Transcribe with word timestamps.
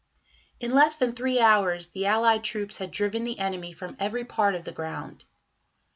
In 0.59 0.73
less 0.73 0.95
than 0.95 1.13
three 1.13 1.39
hours 1.39 1.89
the 1.89 2.07
allied 2.07 2.43
troops 2.43 2.79
had 2.79 2.89
driven 2.89 3.23
the 3.23 3.37
enemy 3.37 3.71
from 3.71 3.95
every 3.99 4.25
part 4.25 4.55
of 4.55 4.63
the 4.65 4.71
ground. 4.71 5.25